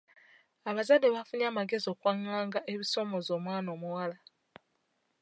[0.69, 4.17] Abazadde bafunye amagezi okwanganga ebisoomooza omwana omuwala.